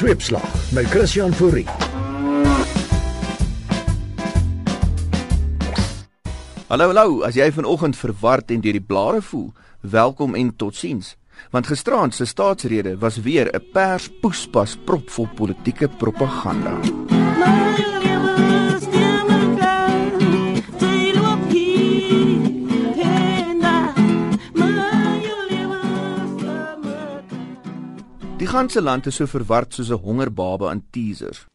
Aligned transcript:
Sweepslag 0.00 0.72
met 0.72 0.86
Christian 0.86 1.32
Fourie. 1.32 1.66
Hallo 6.66 6.86
hallo, 6.86 7.20
as 7.20 7.36
jy 7.36 7.50
vanoggend 7.52 7.98
verward 8.00 8.48
en 8.48 8.62
deur 8.64 8.78
die 8.78 8.80
blare 8.80 9.20
voel, 9.20 9.50
welkom 9.80 10.38
en 10.40 10.54
totsiens. 10.56 11.18
Want 11.52 11.68
gisteraand 11.68 12.16
se 12.16 12.24
staatsrede 12.24 12.96
was 12.96 13.20
weer 13.20 13.52
'n 13.52 13.60
pers 13.72 14.08
poespas 14.20 14.78
propvol 14.84 15.28
politieke 15.36 15.88
propaganda. 15.88 16.80
Die 16.80 18.19
ganse 28.50 28.82
land 28.82 29.06
is 29.06 29.14
so 29.14 29.26
verward 29.30 29.74
soos 29.74 29.90
'n 29.90 30.02
hongerbaba 30.04 30.72
in 30.72 30.82
teasers. 30.90 31.46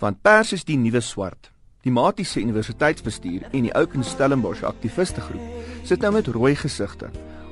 Want 0.00 0.22
pers 0.22 0.52
is 0.52 0.64
die 0.64 0.76
nuwe 0.76 1.00
swart. 1.00 1.50
Die 1.82 1.92
Matiese 1.92 2.40
Universiteitsbestuur 2.40 3.42
en 3.52 3.62
die 3.62 3.74
Open 3.74 4.04
Stellenbosch 4.04 4.62
aktiviste 4.62 5.20
groep 5.20 5.42
sit 5.84 6.00
nou 6.00 6.12
met 6.12 6.26
rooi 6.26 6.54
gesigte. 6.56 7.10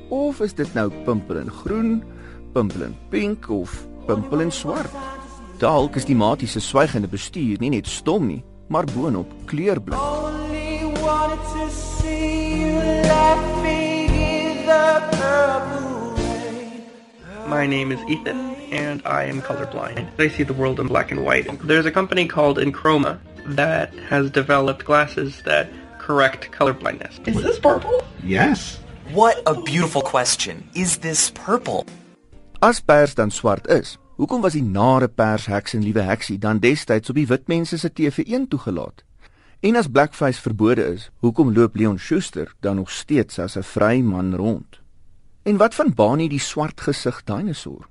Of 0.09 0.41
is 0.41 0.55
dit 0.55 0.75
nou 0.75 0.91
pimpel 1.05 1.37
in 1.37 1.51
groen, 1.51 2.03
pimpel 2.53 2.83
in 2.83 2.97
pink 3.11 3.49
of 3.49 3.87
pimpel 4.07 4.41
in 4.41 4.53
swart? 4.53 4.91
Dalk 5.59 5.97
is 5.97 6.05
die 6.05 6.17
Matiese 6.17 6.61
swygende 6.61 7.09
bestuur 7.09 7.61
nie 7.61 7.71
net 7.71 7.87
stom 7.87 8.27
nie, 8.27 8.45
maar 8.69 8.85
boonop 8.85 9.29
kleurblind. 9.47 10.01
Only 10.01 10.85
wanted 11.05 11.45
to 11.53 11.69
see 11.71 12.61
you 12.61 12.81
laughing 13.09 14.09
in 14.09 14.67
the. 14.67 15.14
My 17.55 17.69
name 17.69 17.93
is 17.93 18.03
Ethan, 18.09 18.57
and 18.73 19.01
I 19.07 19.27
am 19.27 19.41
colorblind. 19.41 20.09
I 20.19 20.27
see 20.27 20.43
the 20.43 20.53
world 20.53 20.81
in 20.81 20.89
black 20.89 21.13
and 21.13 21.25
white. 21.25 21.47
There's 21.63 21.87
a 21.87 21.93
company 21.93 22.27
called 22.27 22.59
Enchroma 22.59 23.21
that 23.47 23.95
has 24.11 24.29
developed 24.29 24.85
glasses 24.85 25.41
that 25.45 25.71
correct 26.01 26.51
colorblindness. 26.51 27.29
Is 27.29 27.41
this 27.45 27.61
purple? 27.61 28.03
Yes. 28.25 28.81
What 29.13 29.41
a 29.47 29.55
beautiful 29.63 30.03
question. 30.03 30.69
Is 30.75 30.99
this 30.99 31.31
purple? 31.31 31.87
As 32.61 32.81
pers 32.81 33.15
dan 33.15 33.31
swart 33.31 33.71
is, 33.71 33.99
hoekom 34.19 34.43
was 34.43 34.59
die 34.59 34.67
nare 34.67 35.07
persheks 35.07 35.79
en 35.79 35.87
liewe 35.87 36.03
heksie 36.03 36.43
dan 36.43 36.59
destyds 36.59 37.15
op 37.15 37.23
die 37.23 37.31
wit 37.31 37.47
mense 37.47 37.79
se 37.79 37.93
TV1 38.01 38.51
toegelaat? 38.51 39.07
En 39.63 39.79
as 39.79 39.87
blackface 39.87 40.43
verbode 40.43 40.91
is, 40.99 41.11
hoekom 41.23 41.55
loop 41.55 41.79
Leon 41.79 42.03
Schuster 42.03 42.51
dan 42.67 42.83
nog 42.83 42.91
steeds 42.91 43.39
as 43.39 43.55
'n 43.55 43.63
vry 43.63 44.01
man 44.03 44.35
rond? 44.35 44.83
En 45.45 45.57
wat 45.57 45.75
van 45.75 45.95
Bani 45.95 46.29
die 46.29 46.41
swart 46.41 46.81
gesig 46.81 47.19
dinosour? 47.29 47.85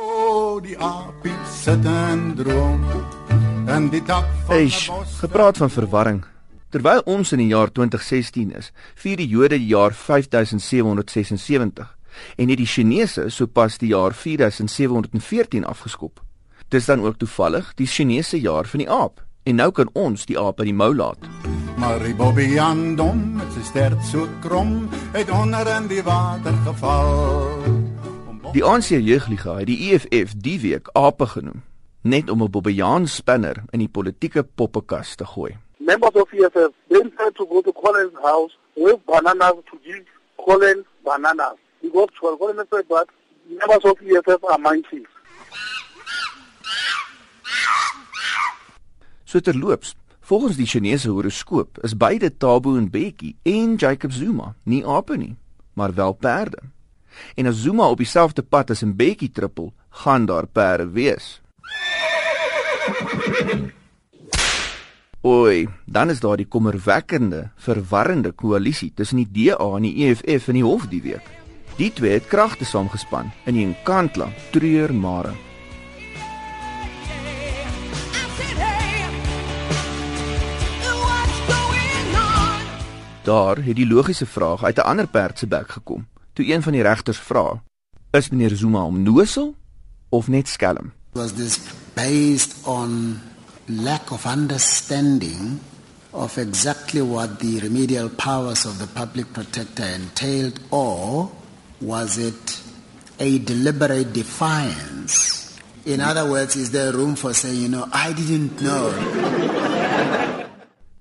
Oh, 0.00 0.62
die 0.64 0.78
aapie 0.80 1.34
sit 1.52 1.84
en 1.84 2.32
droom. 2.38 2.80
En 3.68 3.90
die 3.92 4.00
dak 4.02 4.24
van 4.46 4.56
Eish, 4.56 4.88
gepraat 5.20 5.56
van 5.60 5.70
verwarring. 5.70 6.24
Terwyl 6.72 7.04
ons 7.04 7.32
in 7.36 7.42
die 7.44 7.50
jaar 7.50 7.68
2016 7.68 8.48
is, 8.56 8.72
vier 8.96 9.20
die 9.20 9.28
Jode 9.28 9.60
die 9.60 9.68
jaar 9.68 9.92
5776 9.92 11.98
en 12.36 12.48
het 12.48 12.60
die 12.60 12.68
Chinese 12.68 13.28
sopas 13.28 13.76
die 13.78 13.92
jaar 13.92 14.16
4714 14.16 15.64
afgeskop. 15.68 16.20
Dis 16.72 16.88
dan 16.88 17.04
ook 17.04 17.20
toevallig 17.20 17.74
die 17.76 17.86
Chinese 17.86 18.40
jaar 18.40 18.64
van 18.64 18.80
die 18.80 18.88
aap 18.88 19.20
en 19.44 19.60
nou 19.60 19.68
kan 19.70 19.92
ons 19.92 20.24
die 20.24 20.40
aap 20.40 20.64
uit 20.64 20.72
die 20.72 20.80
mou 20.80 20.96
laat. 20.96 21.20
Maar 21.82 21.98
die 21.98 22.14
Bobbejaan 22.14 22.94
dom 22.94 23.18
met 23.40 23.48
sy 23.56 23.64
stert 23.66 24.04
so 24.06 24.28
krom, 24.44 24.84
het 25.16 25.30
onder 25.34 25.66
in 25.66 25.88
die 25.90 26.02
water 26.06 26.54
geval. 26.62 27.10
Die 28.54 28.62
ANC 28.62 28.92
jeugliga 28.94 29.56
het 29.58 29.66
die 29.66 29.90
EFF 29.90 30.36
die 30.46 30.60
week 30.62 30.92
ape 30.94 31.26
genoem, 31.26 31.64
net 32.06 32.30
om 32.30 32.42
'n 32.46 32.50
Bobbejaan 32.54 33.10
spinner 33.10 33.64
in 33.74 33.82
die 33.82 33.90
politieke 33.90 34.44
poppekas 34.44 35.14
te 35.18 35.26
gooi. 35.26 35.58
members 35.78 36.14
of 36.14 36.32
EFF 36.32 36.72
then 36.88 37.10
tried 37.16 37.34
to 37.34 37.44
go 37.46 37.60
to 37.62 37.72
Colin's 37.72 38.14
house 38.22 38.52
with 38.76 39.00
bananas 39.06 39.58
to 39.70 39.78
give 39.84 40.04
Colin 40.44 40.84
bananas. 41.04 41.58
He 41.80 41.90
goes 41.90 42.08
to 42.20 42.36
Colin 42.38 42.58
and 42.58 42.68
said, 42.72 42.86
but 42.88 43.08
members 43.48 43.84
of 43.84 43.98
EFF 44.00 44.44
are 44.44 44.58
monkeys. 44.58 45.06
So 49.24 49.40
terloops, 49.40 49.94
volgens 50.22 50.56
die 50.56 50.66
Chinese 50.66 51.10
horoskoop 51.10 51.78
is 51.82 51.96
beide 51.96 52.30
Thabo 52.36 52.70
Mbeki 52.80 53.34
en 53.42 53.76
Jacob 53.76 54.12
Zuma 54.12 54.54
nie 54.64 54.84
ape 54.86 55.16
nie, 55.16 55.34
maar 55.74 55.94
wel 55.94 56.12
perde. 56.12 56.58
En 57.34 57.46
as 57.46 57.60
Zuma 57.60 57.90
op 57.90 58.00
dieselfde 58.00 58.42
pad 58.42 58.70
as 58.70 58.82
Mbeki 58.82 59.30
trippel, 59.30 59.72
gaan 59.90 60.26
daar 60.26 60.46
perde 60.46 60.88
wees. 60.90 61.40
Oei, 65.24 65.68
dan 65.86 66.10
is 66.10 66.20
daar 66.20 66.36
die 66.36 66.48
kommerwekkende, 66.50 67.50
verwarrende 67.56 68.32
koalisie 68.32 68.90
tussen 68.94 69.20
die 69.22 69.28
DA 69.30 69.68
en 69.76 69.86
die 69.86 70.08
EFF 70.08 70.48
in 70.50 70.58
die 70.58 70.66
hof 70.66 70.88
die 70.90 71.02
week. 71.02 71.28
Die 71.78 71.92
twee 71.94 72.18
het 72.18 72.26
kragte 72.26 72.66
saamgespan 72.66 73.30
in 73.46 73.54
die 73.54 73.68
Nkandla 73.70 74.28
treur 74.50 74.92
Daar 83.22 83.56
het 83.64 83.76
die 83.76 83.86
logiese 83.86 84.26
vraag 84.26 84.64
uit 84.64 84.76
'n 84.76 84.80
ander 84.80 85.06
perd 85.06 85.38
se 85.38 85.46
bek 85.46 85.70
gekom. 85.70 86.06
Toe 86.32 86.52
een 86.52 86.62
van 86.62 86.72
die 86.72 86.82
regters 86.82 87.18
vra: 87.18 87.62
"Is 88.10 88.28
meneer 88.28 88.56
Zuma 88.56 88.82
omnosel 88.84 89.54
of 90.08 90.28
net 90.28 90.48
skelm?" 90.48 90.92
Was 91.12 91.32
this 91.32 91.58
based 91.94 92.54
on 92.62 93.20
lack 93.64 94.10
of 94.10 94.26
understanding 94.26 95.60
of 96.10 96.36
exactly 96.36 97.00
what 97.02 97.38
the 97.38 97.58
remedial 97.58 98.08
powers 98.08 98.66
of 98.66 98.78
the 98.78 98.86
public 98.86 99.32
protector 99.32 99.84
entailed, 99.84 100.60
or 100.68 101.30
was 101.78 102.16
it 102.16 102.62
a 103.18 103.38
deliberate 103.38 104.12
defiance? 104.12 105.40
In 105.84 106.00
other 106.00 106.28
words, 106.28 106.56
is 106.56 106.70
there 106.70 106.92
room 106.92 107.16
for 107.16 107.34
saying, 107.34 107.62
you 107.62 107.68
know, 107.68 107.88
I 107.92 108.12
didn't 108.12 108.60
know? 108.60 108.92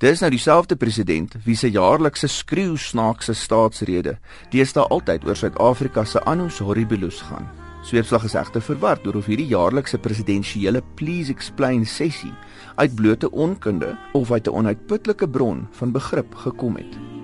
Dis 0.01 0.17
nou 0.23 0.31
dieselfde 0.33 0.73
president 0.81 1.35
wie 1.45 1.53
se 1.53 1.69
jaarlikse 1.69 2.25
skreeu 2.25 2.73
snaakse 2.73 3.35
staatsrede 3.37 4.15
deesdae 4.49 4.87
altyd 4.95 5.27
oor 5.29 5.37
Suid-Afrika 5.37 6.01
se 6.09 6.23
annus 6.25 6.57
horribilis 6.57 7.19
gaan. 7.27 7.45
Sweepslag 7.85 8.25
is 8.25 8.33
egter 8.41 8.65
verward 8.65 9.05
oor 9.05 9.21
of 9.21 9.29
hierdie 9.29 9.51
jaarlikse 9.53 10.01
presidensiële 10.01 10.81
please 10.97 11.29
explain 11.29 11.85
sessie 11.85 12.33
uit 12.81 12.97
blote 12.97 13.29
onkunde 13.29 13.93
of 14.17 14.33
uit 14.33 14.49
'n 14.49 14.57
onuitputlike 14.63 15.29
bron 15.29 15.67
van 15.71 15.91
begrip 15.91 16.33
gekom 16.35 16.81
het. 16.81 17.20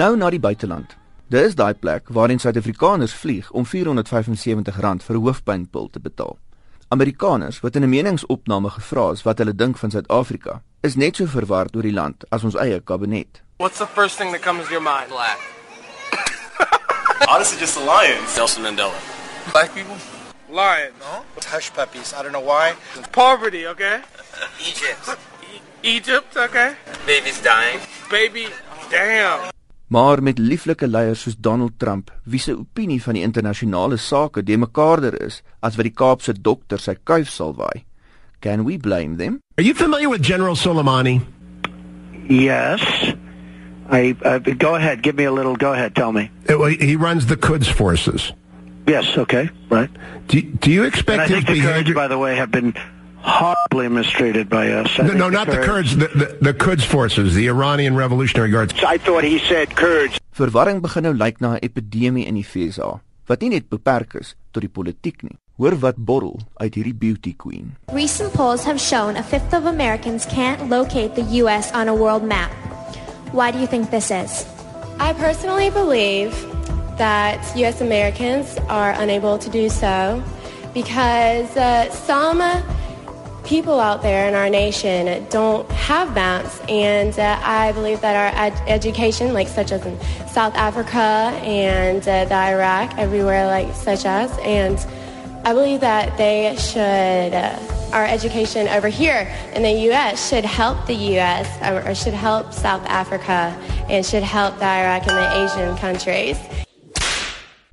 Nou 0.00 0.16
na 0.16 0.30
die 0.32 0.40
buiteland. 0.40 0.94
Dis 1.28 1.52
daai 1.58 1.74
plek 1.76 2.06
waarheen 2.16 2.38
Suid-Afrikaners 2.40 3.12
vlieg 3.20 3.50
om 3.50 3.66
R475 3.68 5.04
vir 5.06 5.16
'n 5.16 5.20
hoofpynpil 5.24 5.90
te 5.90 6.00
betaal. 6.00 6.38
Amerikaners 6.88 7.60
wat 7.60 7.76
in 7.76 7.82
'n 7.82 7.88
meningsopname 7.88 8.70
gevra 8.70 9.10
is 9.12 9.22
wat 9.22 9.38
hulle 9.38 9.54
dink 9.54 9.76
van 9.78 9.90
Suid-Afrika, 9.90 10.62
is 10.80 10.94
net 10.94 11.16
so 11.16 11.26
verward 11.26 11.76
oor 11.76 11.82
die 11.82 11.92
land 11.92 12.24
as 12.30 12.44
ons 12.44 12.54
eie 12.54 12.80
kabinet. 12.80 13.42
What's 13.56 13.78
the 13.78 13.86
first 13.86 14.16
thing 14.16 14.32
that 14.32 14.40
comes 14.40 14.64
to 14.64 14.70
your 14.70 14.82
mind? 14.82 15.08
Black. 15.08 15.38
Honestly, 17.28 17.58
just 17.58 17.74
the 17.74 17.84
Lions. 17.84 18.36
Nelson 18.36 18.62
Mandela. 18.62 19.00
Black 19.52 19.74
people? 19.74 19.96
Lions. 20.48 20.94
No? 20.98 21.24
Hush 21.52 21.70
puppies. 21.72 22.12
I 22.12 22.22
don't 22.22 22.32
know 22.32 22.46
why. 22.52 22.72
Poverty, 23.12 23.66
okay? 23.66 24.00
Egypt. 24.60 25.18
Egypt, 25.82 26.36
okay? 26.36 26.74
Babies 27.06 27.42
dying. 27.42 27.80
Baby, 28.08 28.46
damn. 28.90 29.49
Maar 29.90 30.22
met 30.22 30.38
lieflike 30.38 30.86
leiers 30.86 31.22
soos 31.26 31.34
Donald 31.42 31.72
Trump, 31.82 32.10
wie 32.24 32.38
se 32.38 32.54
opinie 32.58 33.00
van 33.02 33.14
die 33.18 33.22
internasionale 33.26 33.96
sake 33.98 34.42
de 34.46 34.56
mekaarder 34.56 35.16
is 35.24 35.40
as 35.60 35.74
wat 35.76 35.84
die 35.88 35.94
Kaapse 35.94 36.34
dokter 36.40 36.78
sy 36.78 36.94
kuif 37.04 37.28
sal 37.28 37.54
waai. 37.58 37.82
Can 38.40 38.62
we 38.64 38.78
blame 38.78 39.16
them? 39.18 39.40
Are 39.58 39.64
you 39.66 39.74
familiar 39.74 40.08
with 40.08 40.22
General 40.22 40.54
Soleimani? 40.56 41.20
Yes. 42.28 42.80
I 43.90 44.14
uh, 44.24 44.38
go 44.38 44.76
ahead. 44.76 45.02
Give 45.02 45.16
me 45.16 45.24
a 45.24 45.32
little. 45.32 45.56
Go 45.56 45.72
ahead. 45.72 45.94
Tell 45.96 46.12
me. 46.12 46.30
Uh, 46.48 46.56
well, 46.58 46.70
He 46.70 46.94
runs 46.96 47.26
the 47.26 47.36
Quds 47.36 47.68
forces. 47.68 48.32
Yes. 48.86 49.18
Okay. 49.18 49.50
Right. 49.68 49.90
Do, 50.28 50.40
do 50.40 50.70
you 50.70 50.84
And 50.84 50.94
I 50.94 50.96
expect 50.96 51.28
his 51.28 51.30
think 51.44 51.46
the 51.48 51.52
Kurds, 51.54 51.66
behavior? 51.66 51.94
by 51.94 52.06
the 52.08 52.16
way, 52.18 52.36
have 52.36 52.50
been 52.52 52.74
horribly 53.22 53.88
mistreated 53.88 54.48
by 54.48 54.70
us. 54.70 54.88
I 54.98 55.02
No, 55.02 55.08
think 55.08 55.18
no, 55.18 55.28
not 55.28 55.46
the 55.46 55.58
Kurds. 55.58 55.96
The, 55.96 56.08
the, 56.08 56.38
the 56.40 56.54
Quds 56.54 56.84
forces, 56.84 57.34
the 57.34 57.46
Iranian 57.48 57.96
Revolutionary 57.96 58.50
Guards. 58.50 58.74
I 58.84 58.98
thought 58.98 59.24
he 59.24 59.38
said 59.38 59.76
Kurds. 59.76 60.18
Verwarring 60.36 60.80
begin 60.80 61.04
nou 61.04 61.12
lyk 61.14 61.40
na 61.40 61.54
'n 61.56 61.60
epidemie 61.62 62.24
in 62.26 62.34
die 62.34 62.42
FSA, 62.46 63.00
wat 63.28 63.40
nie 63.42 63.50
net 63.50 63.68
beperk 63.68 64.14
is 64.20 64.34
tot 64.52 64.62
die 64.62 64.68
politiek 64.72 65.22
nie. 65.22 65.36
Hoor 65.60 65.76
wat 65.80 65.96
borrel 65.98 66.40
uit 66.56 66.74
hierdie 66.74 66.94
beauty 66.96 67.34
queen. 67.36 67.76
Recent 67.92 68.32
polls 68.32 68.64
have 68.64 68.80
shown 68.80 69.16
a 69.16 69.22
fifth 69.22 69.52
of 69.52 69.66
Americans 69.66 70.24
can't 70.24 70.70
locate 70.70 71.14
the 71.14 71.26
U.S. 71.44 71.70
on 71.72 71.88
a 71.88 71.94
world 71.94 72.22
map. 72.24 72.50
Why 73.32 73.50
do 73.52 73.58
you 73.58 73.66
think 73.66 73.90
this 73.90 74.10
is? 74.10 74.46
I 74.98 75.12
personally 75.12 75.68
believe 75.70 76.32
that 76.96 77.38
U.S. 77.56 77.80
Americans 77.82 78.56
are 78.68 78.92
unable 78.96 79.36
to 79.38 79.50
do 79.50 79.68
so 79.68 80.22
because 80.72 81.48
uh, 81.56 81.90
some 81.92 82.40
people 83.44 83.80
out 83.80 84.02
there 84.02 84.28
in 84.28 84.34
our 84.34 84.48
nation 84.48 85.26
don't 85.28 85.70
have 85.70 86.14
maps, 86.14 86.60
and 86.68 87.18
uh, 87.18 87.40
I 87.42 87.72
believe 87.72 88.00
that 88.00 88.16
our 88.16 88.46
ed- 88.46 88.62
education, 88.68 89.32
like 89.32 89.48
such 89.48 89.72
as 89.72 89.84
in 89.84 89.98
South 90.28 90.54
Africa 90.54 91.32
and 91.44 92.02
uh, 92.02 92.24
the 92.24 92.34
Iraq, 92.34 92.96
everywhere 92.98 93.46
like 93.46 93.74
such 93.74 94.04
as, 94.04 94.36
and 94.38 94.78
I 95.44 95.52
believe 95.52 95.80
that 95.80 96.16
they 96.16 96.56
should. 96.56 97.34
Uh, 97.34 97.58
our 97.92 98.06
education 98.06 98.68
over 98.68 98.86
here 98.86 99.26
in 99.52 99.62
the 99.62 99.72
U.S. 99.90 100.28
should 100.28 100.44
help 100.44 100.86
the 100.86 100.94
U.S. 101.18 101.48
or 101.60 101.92
should 101.94 102.14
help 102.14 102.52
South 102.52 102.86
Africa 102.86 103.50
and 103.88 104.06
should 104.06 104.22
help 104.22 104.56
the 104.58 104.64
Iraq 104.64 105.08
and 105.08 105.16
the 105.18 105.44
Asian 105.44 105.76
countries. 105.76 106.38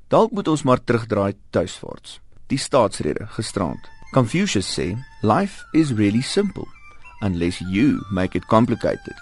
Dalk 0.07 0.31
moet 0.31 0.47
ons 0.47 0.63
maar 0.63 0.79
terugdraai 0.83 1.33
tuiswaarts. 1.49 2.19
Die 2.47 2.57
staatsrede 2.57 3.27
gisterand. 3.35 3.96
Confucius 4.17 4.65
sê, 4.65 4.97
life 5.21 5.63
is 5.75 5.93
really 5.93 6.23
simple 6.23 6.65
unless 7.21 7.61
you 7.61 8.01
make 8.09 8.35
it 8.35 8.47
complicated. 8.47 9.13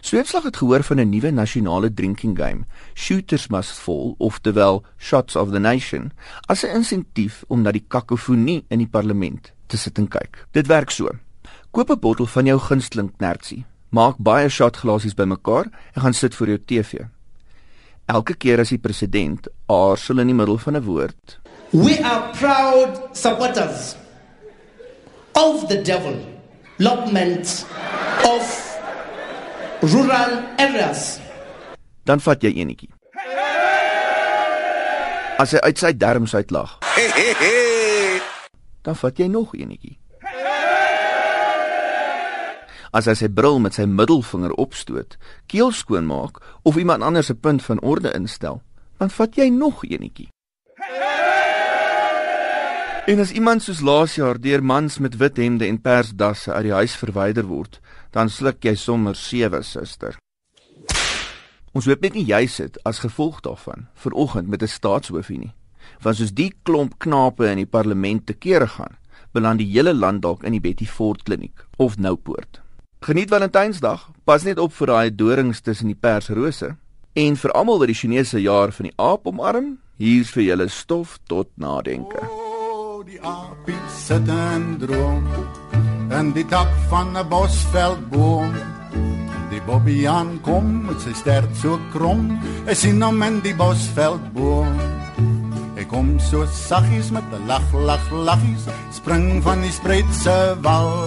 Sweepslag 0.00 0.46
het 0.48 0.56
gehoor 0.56 0.82
van 0.82 1.00
'n 1.00 1.08
nuwe 1.08 1.30
nasionale 1.30 1.92
drinking 1.92 2.38
game, 2.38 2.64
Shooters 2.94 3.46
Must 3.48 3.70
Fall, 3.70 4.14
oftewel 4.18 4.84
Shots 4.96 5.36
of 5.36 5.50
the 5.50 5.58
Nation, 5.58 6.12
as 6.46 6.64
'n 6.64 6.74
insentief 6.74 7.44
om 7.48 7.62
na 7.62 7.70
die 7.70 7.84
kakofonie 7.88 8.64
in 8.68 8.78
die 8.78 8.88
parlement 8.88 9.52
te 9.66 9.76
sit 9.76 9.98
en 9.98 10.08
kyk. 10.08 10.46
Dit 10.52 10.66
werk 10.66 10.90
so. 10.90 11.10
Koop 11.70 11.90
'n 11.90 12.00
bottel 12.00 12.26
van 12.26 12.46
jou 12.46 12.58
gunsteling 12.58 13.12
knertsie. 13.16 13.64
Maak 13.88 14.16
baie 14.16 14.48
shotglasies 14.48 15.14
bymekaar 15.14 15.66
en 15.92 16.02
gaan 16.02 16.14
sit 16.14 16.34
voor 16.34 16.46
jou 16.46 16.58
TV. 16.58 17.04
Elke 18.06 18.34
keer 18.34 18.60
as 18.60 18.68
die 18.68 18.78
president 18.78 19.48
aarsel 19.66 20.18
in 20.18 20.26
die 20.26 20.34
middel 20.34 20.58
van 20.58 20.76
'n 20.76 20.82
woord, 20.82 21.40
We 21.74 21.98
are 21.98 22.32
proud 22.38 23.16
supporters 23.16 23.96
of 25.34 25.68
the 25.68 25.82
development 25.82 27.66
of 28.22 28.42
rural 29.82 30.32
areas. 30.58 31.18
dan 32.04 32.20
vat 32.20 32.42
jy 32.44 32.52
enetjie. 32.60 32.92
As 35.40 35.50
hy 35.56 35.60
uit 35.66 35.80
sy 35.80 35.92
derms 35.98 36.34
uitlag, 36.36 36.76
dan 38.84 38.98
vat 39.00 39.18
jy 39.18 39.26
nog 39.32 39.56
enetjie. 39.58 39.96
As 42.94 43.08
hy 43.10 43.16
sy 43.18 43.26
bril 43.26 43.58
met 43.58 43.74
sy 43.74 43.88
middelvinger 43.90 44.54
opstoot, 44.62 45.16
keel 45.50 45.72
skoonmaak 45.74 46.38
of 46.62 46.78
iemand 46.78 47.02
anders 47.02 47.32
se 47.32 47.34
punt 47.34 47.64
van 47.66 47.82
orde 47.82 48.14
instel, 48.14 48.62
dan 49.02 49.10
vat 49.10 49.34
jy 49.34 49.48
nog 49.50 49.82
enetjie. 49.88 50.28
En 53.06 53.20
as 53.20 53.34
iemand 53.36 53.60
soos 53.60 53.82
laas 53.84 54.14
jaar 54.16 54.38
deur 54.40 54.62
mans 54.64 54.94
met 54.98 55.16
wit 55.20 55.36
hemde 55.36 55.66
en 55.68 55.76
persdasse 55.76 56.52
uit 56.52 56.64
die 56.64 56.72
huis 56.72 56.94
verwyder 56.96 57.44
word, 57.44 57.76
dan 58.16 58.30
sluk 58.32 58.64
jy 58.64 58.72
sommer 58.80 59.12
sewe, 59.12 59.60
suster. 59.60 60.16
Ons 61.76 61.84
hoop 61.84 62.00
net 62.00 62.16
nie 62.16 62.24
jy 62.24 62.46
sit 62.48 62.78
as 62.88 63.02
gevolg 63.04 63.42
daarvan 63.44 63.90
vanoggend 64.00 64.48
met 64.48 64.62
'n 64.62 64.72
staatshoofie 64.72 65.38
nie. 65.38 65.52
Want 66.00 66.16
soos 66.16 66.32
die 66.32 66.54
klomp 66.62 66.98
knape 66.98 67.44
in 67.50 67.58
die 67.60 67.66
parlement 67.66 68.26
te 68.26 68.32
kere 68.32 68.66
gaan, 68.66 68.96
beland 69.32 69.58
die 69.58 69.72
hele 69.72 69.92
land 69.92 70.22
dalk 70.22 70.42
in 70.42 70.52
die 70.52 70.60
Betty 70.60 70.86
Ford 70.86 71.22
kliniek 71.22 71.66
of 71.76 71.98
Noupoort. 71.98 72.62
Geniet 73.00 73.28
Valentynsdag, 73.28 74.10
pas 74.24 74.44
net 74.44 74.58
op 74.58 74.72
vir 74.72 74.86
daai 74.86 75.14
dorings 75.14 75.60
tussen 75.60 75.86
die 75.86 76.00
persrose 76.00 76.76
en 77.12 77.36
vir 77.36 77.52
almal 77.52 77.78
wat 77.78 77.88
die 77.88 78.00
Chinese 78.00 78.40
jaar 78.40 78.72
van 78.72 78.84
die 78.86 78.96
aap 78.96 79.26
omarm, 79.26 79.78
hier's 79.98 80.30
vir 80.30 80.42
julle 80.42 80.68
stof 80.68 81.18
tot 81.26 81.48
nadenke. 81.56 82.43
Die 83.14 83.20
aapie 83.22 83.76
sit 83.94 84.26
en 84.26 84.62
droom 84.82 85.26
in 86.18 86.32
die 86.34 86.42
tak 86.50 86.70
van 86.90 87.14
'n 87.14 87.28
bosveldboom. 87.30 88.50
Die 89.52 89.62
Bobbejaan 89.66 90.40
kom 90.42 90.86
met 90.86 90.98
sy 91.00 91.12
stert 91.14 91.52
so 91.62 91.78
krom, 91.92 92.40
hy 92.66 92.74
sien 92.74 92.98
hom 93.02 93.22
in 93.22 93.38
die 93.46 93.54
bosveldboom. 93.54 94.74
Hy 95.76 95.84
kom 95.86 96.18
so 96.18 96.42
saggies 96.46 97.12
met 97.14 97.22
'n 97.30 97.46
lag 97.46 97.62
lag 97.72 98.02
laggies, 98.10 98.66
spring 98.90 99.42
van 99.42 99.62
die 99.62 99.72
spreidse 99.72 100.58
wal. 100.66 101.06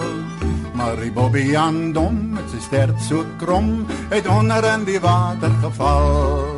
Maar 0.72 0.96
die 0.96 1.12
Bobbejaan 1.12 1.92
dom 1.92 2.32
met 2.32 2.48
sy 2.50 2.60
stert 2.60 3.00
so 3.02 3.24
krom, 3.36 3.84
het 4.08 4.26
onder 4.26 4.64
in 4.64 4.84
die 4.84 5.00
water 5.00 5.52
geval. 5.60 6.56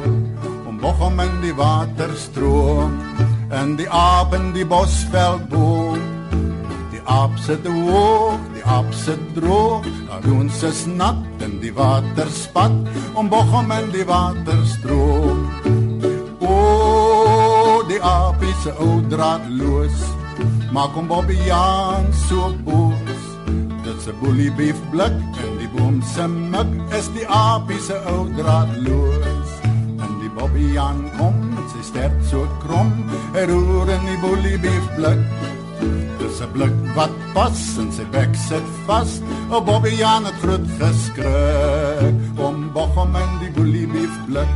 Om 0.69 0.79
Bochum 0.79 1.21
in 1.21 1.41
die 1.43 1.55
water 1.55 2.11
stroom, 2.15 3.10
en 3.51 3.75
die 3.77 3.89
aap 3.91 4.35
in 4.35 4.53
die 4.55 4.67
bosveldboom. 4.67 5.99
Die 6.91 7.03
aap 7.11 7.35
sit 7.43 7.67
hoog, 7.67 8.39
die 8.55 8.65
aap 8.67 8.91
sit 8.95 9.23
droog, 9.35 9.87
daar 10.09 10.23
doen 10.23 10.51
se 10.51 10.71
nat 10.87 11.43
in 11.43 11.59
die 11.61 11.73
waterspat, 11.75 12.73
om 13.15 13.29
Bochum 13.29 13.71
in 13.73 13.91
die 13.91 14.05
water 14.07 14.61
stroom. 14.67 15.49
O, 16.39 17.83
die 17.89 18.01
aap 18.03 18.43
is 18.43 18.67
ou 18.79 19.01
draadloos, 19.11 19.99
maak 20.73 20.95
hom 20.95 21.09
Bobbejaan 21.11 22.13
so 22.29 22.55
boos. 22.65 23.27
Dit 23.83 24.03
se 24.05 24.13
boelie 24.21 24.53
beef 24.55 24.79
blik 24.93 25.17
en 25.43 25.57
die 25.59 25.71
boom 25.75 25.99
se 26.15 26.27
mik 26.29 26.71
is 26.95 27.11
die 27.17 27.27
aap 27.27 27.73
se 27.83 27.99
ou 28.13 28.29
draadloos. 28.39 29.57
En 29.99 30.13
die 30.23 30.31
Bobbejaan 30.37 31.03
kom 31.19 31.35
met 31.57 31.75
sy 31.75 31.83
stert 31.91 32.23
so 32.31 32.47
krom, 32.63 32.93
roer 33.35 33.91
in 33.95 34.07
die 34.09 34.19
boelie 34.23 34.59
beef 34.59 34.87
blik. 34.97 35.21
Dis 36.19 36.41
'n 36.41 36.51
blik 36.53 36.75
wat 36.95 37.15
pas 37.35 37.61
en 37.79 37.93
sy 37.93 38.05
bek 38.11 38.35
sit 38.35 38.67
vas. 38.87 39.21
O 39.51 39.61
Bobbejaan 39.61 40.25
het 40.25 40.35
groot 40.43 40.67
geskrik 40.79 42.17
om 42.39 42.73
Bochum 42.73 43.15
in 43.17 43.33
die 43.41 43.53
boelie 43.57 43.87
beef 43.87 44.15
blik. 44.27 44.51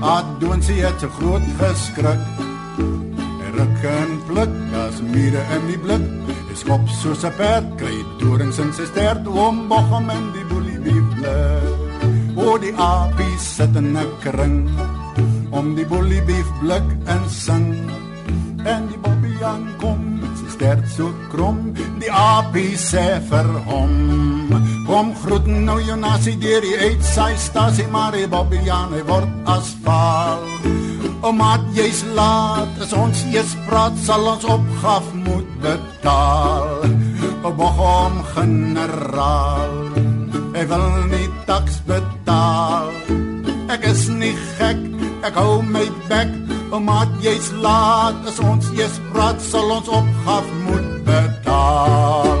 Ah, 0.00 0.22
doen 0.38 0.62
sy 0.62 0.72
het 0.72 1.00
so 1.00 1.08
groot 1.08 1.46
geskrik. 1.58 2.22
Ruk 3.56 3.84
en 3.84 4.10
pluk 4.26 4.54
as 4.86 5.00
mure 5.00 5.42
in 5.56 5.66
die 5.66 5.78
blik. 5.78 6.06
Hy 6.48 6.54
skop 6.54 6.88
soos 6.88 7.24
'n 7.24 7.32
perd, 7.36 7.66
kry 7.76 7.96
dorings 8.18 8.58
in 8.58 8.72
sy 8.72 8.86
stert 8.86 9.26
om 9.26 9.68
Bochum 9.68 10.10
in 10.10 10.32
die 10.32 10.46
boelie 10.50 10.78
beef 10.78 11.06
blik. 11.16 12.36
O 12.36 12.58
die 12.58 12.74
aapie 12.76 13.38
sit 13.38 13.76
in 13.76 13.96
'n 13.96 14.08
kring 14.20 14.91
om 15.62 15.74
die 15.78 15.86
boelie 15.86 16.22
beef 16.26 16.48
blik 16.60 16.88
en 17.12 17.22
sing. 17.30 17.68
En 18.66 18.86
die 18.90 18.98
Bobbejaan 19.02 19.62
kom 19.78 20.00
met 20.22 20.40
sy 20.40 20.50
stert 20.56 20.84
so 20.90 21.10
krom, 21.30 21.60
die 22.02 22.10
aapie 22.10 22.74
sê 22.78 23.04
vir 23.30 23.48
hom: 23.68 23.94
Kom 24.88 25.12
groet 25.22 25.46
nou 25.46 25.78
jou 25.82 25.98
nasie 25.98 26.34
deur 26.42 26.62
die 26.66 26.74
uitsaai 26.82 27.34
stasie, 27.38 27.86
maar 27.94 28.14
die 28.16 28.26
Bobbejaan 28.30 28.94
hy 28.96 29.02
word 29.10 29.50
asfaal. 29.54 30.46
Omdat 31.22 31.68
jy's 31.78 32.02
laat, 32.16 32.80
as 32.82 32.94
ons 32.98 33.22
eers 33.30 33.54
praat, 33.68 33.98
sal 34.02 34.26
ons 34.34 34.46
opgaf 34.56 35.12
moet 35.14 35.50
betaal. 35.62 36.88
O 37.46 37.54
Bochum 37.58 38.18
generaal, 38.34 39.78
hy 40.54 40.66
wil 40.70 40.88
nie 41.10 41.21
ek 45.32 45.38
hou 45.40 45.62
my 45.62 45.86
bek, 46.08 46.28
omdat 46.76 47.08
jy's 47.24 47.48
laat, 47.64 48.16
as 48.28 48.40
ons 48.44 48.68
eers 48.76 49.00
praat, 49.12 49.40
sal 49.40 49.72
ons 49.78 49.88
opgaf 49.88 50.52
moet 50.66 50.92
betaal. 51.08 52.31